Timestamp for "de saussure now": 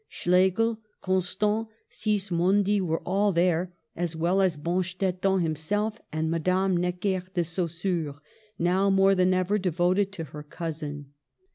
7.35-8.89